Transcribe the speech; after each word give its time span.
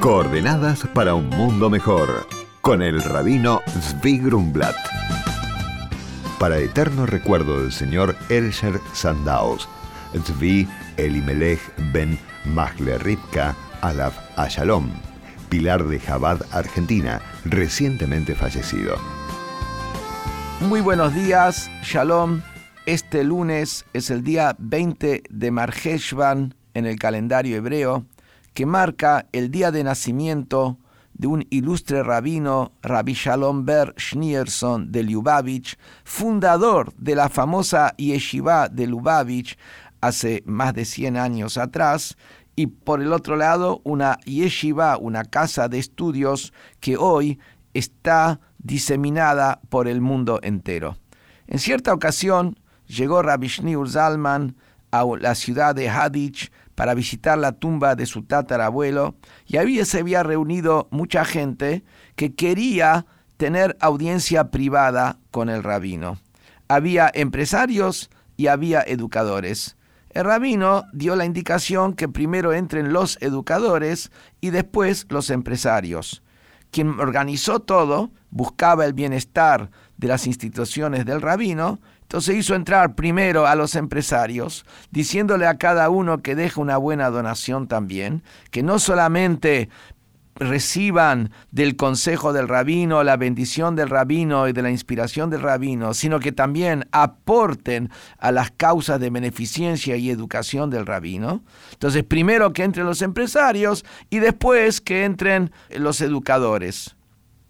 Coordenadas 0.00 0.86
para 0.94 1.14
un 1.14 1.28
mundo 1.28 1.68
mejor. 1.68 2.26
Con 2.62 2.80
el 2.80 3.02
rabino 3.02 3.60
Zvi 3.68 4.18
Grumblat. 4.18 4.74
Para 6.38 6.56
eterno 6.56 7.04
recuerdo 7.04 7.60
del 7.60 7.70
señor 7.70 8.16
Elsher 8.30 8.80
Sandaos, 8.94 9.68
Zvi 10.24 10.66
Elimelech 10.96 11.60
ben 11.92 12.18
Magle 12.46 12.96
Ripka 12.96 13.54
Alav 13.82 14.14
Ashalom, 14.36 14.88
pilar 15.50 15.84
de 15.84 16.00
Jabad, 16.00 16.40
Argentina, 16.50 17.20
recientemente 17.44 18.34
fallecido. 18.34 18.96
Muy 20.60 20.80
buenos 20.80 21.14
días, 21.14 21.70
Shalom. 21.82 22.40
Este 22.86 23.22
lunes 23.22 23.84
es 23.92 24.08
el 24.08 24.24
día 24.24 24.56
20 24.58 25.24
de 25.28 25.50
Marheshvan 25.50 26.54
en 26.72 26.86
el 26.86 26.98
calendario 26.98 27.58
hebreo 27.58 28.06
que 28.54 28.66
marca 28.66 29.26
el 29.32 29.50
día 29.50 29.70
de 29.70 29.84
nacimiento 29.84 30.78
de 31.14 31.26
un 31.26 31.46
ilustre 31.50 32.02
rabino, 32.02 32.72
Rabbi 32.82 33.12
Shalom 33.12 33.66
Ber 33.66 33.94
Schneerson 33.98 34.90
de 34.90 35.02
Lubavitch, 35.02 35.76
fundador 36.04 36.94
de 36.94 37.14
la 37.14 37.28
famosa 37.28 37.94
yeshiva 37.96 38.68
de 38.68 38.86
Lubavitch 38.86 39.58
hace 40.00 40.42
más 40.46 40.72
de 40.72 40.84
100 40.84 41.16
años 41.16 41.58
atrás, 41.58 42.16
y 42.56 42.66
por 42.66 43.00
el 43.00 43.12
otro 43.12 43.36
lado 43.36 43.80
una 43.84 44.18
yeshiva, 44.20 44.96
una 44.96 45.24
casa 45.24 45.68
de 45.68 45.78
estudios 45.78 46.52
que 46.80 46.96
hoy 46.96 47.38
está 47.74 48.40
diseminada 48.58 49.60
por 49.68 49.88
el 49.88 50.00
mundo 50.00 50.40
entero. 50.42 50.96
En 51.46 51.58
cierta 51.58 51.92
ocasión 51.92 52.58
llegó 52.86 53.22
Rabbi 53.22 53.48
Shneur 53.48 53.88
Zalman 53.88 54.56
a 54.90 55.04
la 55.20 55.34
ciudad 55.34 55.74
de 55.74 55.88
Hadich 55.88 56.50
para 56.80 56.94
visitar 56.94 57.36
la 57.36 57.52
tumba 57.52 57.94
de 57.94 58.06
su 58.06 58.22
tatarabuelo 58.22 59.14
y 59.46 59.58
ahí 59.58 59.84
se 59.84 59.98
había 59.98 60.22
reunido 60.22 60.88
mucha 60.90 61.26
gente 61.26 61.84
que 62.16 62.34
quería 62.34 63.04
tener 63.36 63.76
audiencia 63.80 64.50
privada 64.50 65.18
con 65.30 65.50
el 65.50 65.62
rabino. 65.62 66.16
Había 66.68 67.10
empresarios 67.12 68.08
y 68.38 68.46
había 68.46 68.80
educadores. 68.80 69.76
El 70.08 70.24
rabino 70.24 70.84
dio 70.94 71.16
la 71.16 71.26
indicación 71.26 71.92
que 71.92 72.08
primero 72.08 72.54
entren 72.54 72.94
los 72.94 73.18
educadores 73.20 74.10
y 74.40 74.48
después 74.48 75.04
los 75.10 75.28
empresarios. 75.28 76.22
Quien 76.70 76.98
organizó 76.98 77.60
todo 77.60 78.10
buscaba 78.30 78.86
el 78.86 78.94
bienestar 78.94 79.70
de 79.98 80.08
las 80.08 80.26
instituciones 80.26 81.04
del 81.04 81.20
rabino 81.20 81.78
entonces 82.10 82.34
hizo 82.34 82.56
entrar 82.56 82.96
primero 82.96 83.46
a 83.46 83.54
los 83.54 83.76
empresarios, 83.76 84.66
diciéndole 84.90 85.46
a 85.46 85.58
cada 85.58 85.88
uno 85.90 86.22
que 86.22 86.34
deje 86.34 86.58
una 86.58 86.76
buena 86.76 87.08
donación 87.08 87.68
también, 87.68 88.24
que 88.50 88.64
no 88.64 88.80
solamente 88.80 89.68
reciban 90.34 91.30
del 91.52 91.76
consejo 91.76 92.32
del 92.32 92.48
rabino, 92.48 93.04
la 93.04 93.16
bendición 93.16 93.76
del 93.76 93.90
rabino 93.90 94.48
y 94.48 94.52
de 94.52 94.60
la 94.60 94.72
inspiración 94.72 95.30
del 95.30 95.42
rabino, 95.42 95.94
sino 95.94 96.18
que 96.18 96.32
también 96.32 96.88
aporten 96.90 97.90
a 98.18 98.32
las 98.32 98.50
causas 98.50 98.98
de 98.98 99.10
beneficencia 99.10 99.94
y 99.94 100.10
educación 100.10 100.68
del 100.68 100.86
rabino. 100.86 101.44
Entonces, 101.74 102.02
primero 102.02 102.52
que 102.52 102.64
entren 102.64 102.86
los 102.86 103.02
empresarios 103.02 103.84
y 104.10 104.18
después 104.18 104.80
que 104.80 105.04
entren 105.04 105.52
los 105.68 106.00
educadores. 106.00 106.96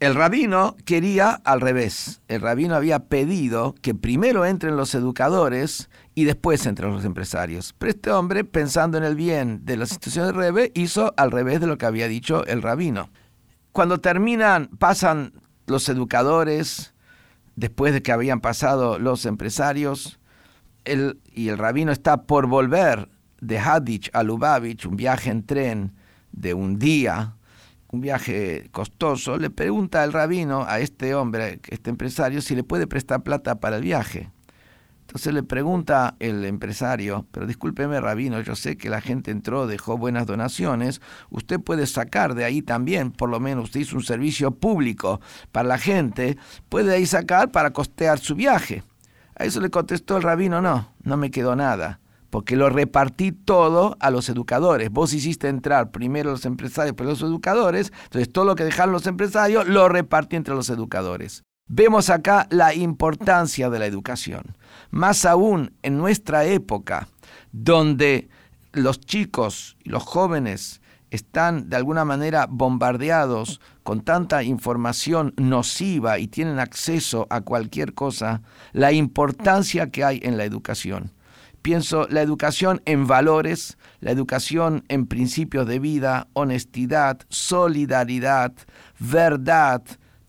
El 0.00 0.14
rabino 0.14 0.76
quería 0.86 1.42
al 1.44 1.60
revés. 1.60 2.22
El 2.26 2.40
rabino 2.40 2.74
había 2.74 3.00
pedido 3.00 3.74
que 3.82 3.94
primero 3.94 4.46
entren 4.46 4.78
los 4.78 4.94
educadores 4.94 5.90
y 6.14 6.24
después 6.24 6.64
entren 6.64 6.94
los 6.94 7.04
empresarios. 7.04 7.74
Pero 7.76 7.90
este 7.90 8.10
hombre, 8.10 8.44
pensando 8.44 8.96
en 8.96 9.04
el 9.04 9.14
bien 9.14 9.66
de 9.66 9.76
la 9.76 9.84
institución 9.84 10.26
del 10.26 10.36
Rebe, 10.36 10.72
hizo 10.74 11.12
al 11.18 11.30
revés 11.30 11.60
de 11.60 11.66
lo 11.66 11.76
que 11.76 11.84
había 11.84 12.08
dicho 12.08 12.46
el 12.46 12.62
rabino. 12.62 13.10
Cuando 13.72 14.00
terminan, 14.00 14.68
pasan 14.78 15.34
los 15.66 15.86
educadores, 15.90 16.94
después 17.56 17.92
de 17.92 18.02
que 18.02 18.12
habían 18.12 18.40
pasado 18.40 18.98
los 18.98 19.26
empresarios, 19.26 20.18
y 20.86 21.48
el 21.48 21.58
rabino 21.58 21.92
está 21.92 22.22
por 22.22 22.46
volver 22.46 23.10
de 23.42 23.58
Hadich 23.58 24.08
a 24.14 24.22
Lubavitch, 24.22 24.86
un 24.86 24.96
viaje 24.96 25.28
en 25.28 25.44
tren 25.44 25.92
de 26.32 26.54
un 26.54 26.78
día, 26.78 27.36
un 27.92 28.00
viaje 28.00 28.68
costoso, 28.70 29.36
le 29.36 29.50
pregunta 29.50 30.02
al 30.02 30.12
rabino 30.12 30.64
a 30.66 30.78
este 30.80 31.14
hombre, 31.14 31.60
este 31.68 31.90
empresario, 31.90 32.40
si 32.40 32.54
le 32.54 32.62
puede 32.62 32.86
prestar 32.86 33.22
plata 33.22 33.58
para 33.58 33.76
el 33.76 33.82
viaje. 33.82 34.30
Entonces 35.00 35.34
le 35.34 35.42
pregunta 35.42 36.14
el 36.20 36.44
empresario, 36.44 37.26
pero 37.32 37.44
discúlpeme 37.44 38.00
rabino, 38.00 38.40
yo 38.42 38.54
sé 38.54 38.76
que 38.76 38.88
la 38.88 39.00
gente 39.00 39.32
entró, 39.32 39.66
dejó 39.66 39.98
buenas 39.98 40.24
donaciones, 40.26 41.00
usted 41.30 41.58
puede 41.58 41.88
sacar 41.88 42.34
de 42.34 42.44
ahí 42.44 42.62
también, 42.62 43.10
por 43.10 43.28
lo 43.28 43.40
menos 43.40 43.64
usted 43.64 43.80
hizo 43.80 43.96
un 43.96 44.04
servicio 44.04 44.52
público 44.52 45.20
para 45.50 45.66
la 45.66 45.78
gente, 45.78 46.38
puede 46.68 46.94
ahí 46.94 47.06
sacar 47.06 47.50
para 47.50 47.72
costear 47.72 48.20
su 48.20 48.36
viaje. 48.36 48.84
A 49.34 49.46
eso 49.46 49.60
le 49.60 49.70
contestó 49.70 50.16
el 50.16 50.22
rabino, 50.22 50.62
no, 50.62 50.92
no 51.02 51.16
me 51.16 51.32
quedó 51.32 51.56
nada 51.56 51.98
porque 52.30 52.56
lo 52.56 52.70
repartí 52.70 53.32
todo 53.32 53.96
a 54.00 54.10
los 54.10 54.28
educadores. 54.28 54.90
Vos 54.90 55.12
hiciste 55.12 55.48
entrar 55.48 55.90
primero 55.90 56.30
los 56.30 56.46
empresarios, 56.46 56.94
pero 56.96 57.10
los 57.10 57.22
educadores, 57.22 57.92
entonces 58.04 58.32
todo 58.32 58.44
lo 58.44 58.54
que 58.54 58.64
dejaron 58.64 58.92
los 58.92 59.06
empresarios 59.06 59.66
lo 59.66 59.88
repartí 59.88 60.36
entre 60.36 60.54
los 60.54 60.70
educadores. 60.70 61.42
Vemos 61.66 62.10
acá 62.10 62.46
la 62.50 62.74
importancia 62.74 63.70
de 63.70 63.78
la 63.78 63.86
educación. 63.86 64.56
Más 64.90 65.24
aún 65.24 65.72
en 65.82 65.98
nuestra 65.98 66.44
época, 66.44 67.08
donde 67.52 68.28
los 68.72 69.00
chicos 69.00 69.76
y 69.84 69.90
los 69.90 70.02
jóvenes 70.02 70.80
están 71.10 71.68
de 71.68 71.76
alguna 71.76 72.04
manera 72.04 72.46
bombardeados 72.48 73.60
con 73.82 74.02
tanta 74.02 74.44
información 74.44 75.34
nociva 75.36 76.20
y 76.20 76.28
tienen 76.28 76.60
acceso 76.60 77.26
a 77.30 77.40
cualquier 77.40 77.94
cosa, 77.94 78.42
la 78.72 78.92
importancia 78.92 79.90
que 79.90 80.04
hay 80.04 80.20
en 80.22 80.36
la 80.36 80.44
educación 80.44 81.12
pienso 81.62 82.06
la 82.08 82.22
educación 82.22 82.82
en 82.84 83.06
valores, 83.06 83.78
la 84.00 84.10
educación 84.10 84.84
en 84.88 85.06
principios 85.06 85.66
de 85.66 85.78
vida, 85.78 86.28
honestidad, 86.32 87.18
solidaridad, 87.28 88.52
verdad, 88.98 89.82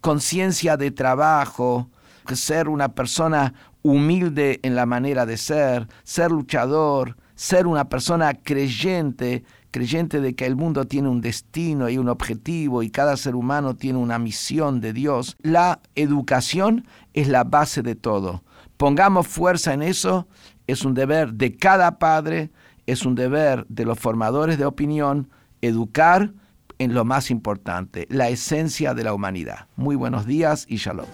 conciencia 0.00 0.76
de 0.76 0.90
trabajo, 0.90 1.88
ser 2.34 2.68
una 2.68 2.94
persona 2.94 3.54
humilde 3.82 4.60
en 4.62 4.74
la 4.74 4.86
manera 4.86 5.26
de 5.26 5.36
ser, 5.36 5.88
ser 6.04 6.30
luchador, 6.30 7.16
ser 7.34 7.66
una 7.66 7.88
persona 7.88 8.34
creyente, 8.34 9.44
creyente 9.70 10.20
de 10.20 10.34
que 10.34 10.46
el 10.46 10.56
mundo 10.56 10.86
tiene 10.86 11.08
un 11.08 11.20
destino 11.20 11.88
y 11.88 11.98
un 11.98 12.08
objetivo 12.08 12.82
y 12.82 12.90
cada 12.90 13.16
ser 13.16 13.34
humano 13.34 13.74
tiene 13.74 13.98
una 13.98 14.18
misión 14.18 14.80
de 14.80 14.92
Dios. 14.92 15.36
La 15.42 15.80
educación 15.94 16.86
es 17.12 17.28
la 17.28 17.44
base 17.44 17.82
de 17.82 17.94
todo. 17.94 18.42
Pongamos 18.76 19.26
fuerza 19.26 19.72
en 19.72 19.82
eso 19.82 20.26
es 20.66 20.84
un 20.84 20.94
deber 20.94 21.34
de 21.34 21.56
cada 21.56 21.98
padre, 21.98 22.50
es 22.86 23.04
un 23.04 23.14
deber 23.14 23.66
de 23.68 23.84
los 23.84 23.98
formadores 23.98 24.58
de 24.58 24.66
opinión 24.66 25.30
educar 25.62 26.32
en 26.78 26.94
lo 26.94 27.04
más 27.04 27.30
importante, 27.30 28.06
la 28.10 28.28
esencia 28.28 28.94
de 28.94 29.04
la 29.04 29.14
humanidad. 29.14 29.68
Muy 29.76 29.96
buenos 29.96 30.26
días 30.26 30.66
y 30.68 30.76
shalom. 30.76 31.06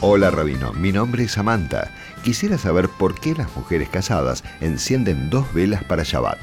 Hola 0.00 0.30
Rabino, 0.30 0.72
mi 0.72 0.92
nombre 0.92 1.24
es 1.24 1.32
Samantha. 1.32 1.90
Quisiera 2.24 2.58
saber 2.58 2.88
por 2.88 3.18
qué 3.18 3.34
las 3.34 3.54
mujeres 3.56 3.88
casadas 3.88 4.44
encienden 4.60 5.30
dos 5.30 5.52
velas 5.54 5.82
para 5.84 6.02
Shabbat. 6.02 6.38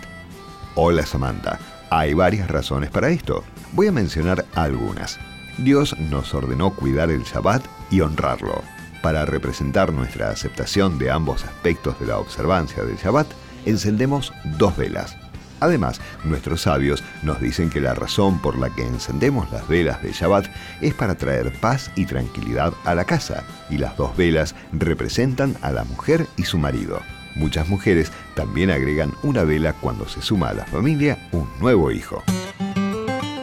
Hola 0.75 1.05
Samantha, 1.05 1.59
hay 1.89 2.13
varias 2.13 2.49
razones 2.49 2.89
para 2.89 3.09
esto. 3.09 3.43
Voy 3.73 3.87
a 3.87 3.91
mencionar 3.91 4.45
algunas. 4.55 5.19
Dios 5.57 5.97
nos 5.99 6.33
ordenó 6.33 6.73
cuidar 6.73 7.11
el 7.11 7.23
Shabbat 7.23 7.63
y 7.91 8.01
honrarlo. 8.01 8.61
Para 9.01 9.25
representar 9.25 9.93
nuestra 9.93 10.29
aceptación 10.29 10.97
de 10.99 11.09
ambos 11.09 11.45
aspectos 11.45 11.99
de 11.99 12.07
la 12.07 12.17
observancia 12.17 12.83
del 12.83 12.97
Shabbat, 12.97 13.27
encendemos 13.65 14.33
dos 14.57 14.75
velas. 14.75 15.15
Además, 15.61 15.99
nuestros 16.23 16.61
sabios 16.61 17.03
nos 17.23 17.39
dicen 17.41 17.69
que 17.69 17.81
la 17.81 17.93
razón 17.93 18.41
por 18.41 18.57
la 18.57 18.69
que 18.69 18.85
encendemos 18.85 19.51
las 19.51 19.67
velas 19.67 20.01
de 20.01 20.11
Shabbat 20.11 20.47
es 20.81 20.93
para 20.93 21.15
traer 21.15 21.53
paz 21.59 21.91
y 21.95 22.05
tranquilidad 22.05 22.73
a 22.85 22.95
la 22.95 23.05
casa, 23.05 23.43
y 23.69 23.77
las 23.77 23.95
dos 23.97 24.15
velas 24.15 24.55
representan 24.71 25.55
a 25.61 25.71
la 25.71 25.83
mujer 25.83 26.27
y 26.37 26.43
su 26.43 26.57
marido. 26.57 27.01
Muchas 27.35 27.67
mujeres 27.69 28.11
también 28.35 28.69
agregan 28.69 29.13
una 29.23 29.43
vela 29.43 29.73
cuando 29.73 30.07
se 30.07 30.21
suma 30.21 30.49
a 30.49 30.53
la 30.53 30.65
familia 30.65 31.17
un 31.31 31.47
nuevo 31.59 31.91
hijo. 31.91 32.23